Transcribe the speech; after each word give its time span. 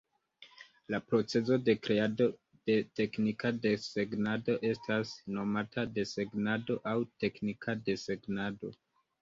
La 0.93 0.99
procezo 1.09 1.57
de 1.65 1.73
kreado 1.87 2.25
de 2.69 2.77
teknika 3.01 3.51
desegnado 3.67 4.55
estas 4.71 5.13
nomata 5.37 5.87
desegnado 6.01 6.79
aŭ 6.95 6.99
teknika 7.27 7.81
desegnado. 7.93 8.77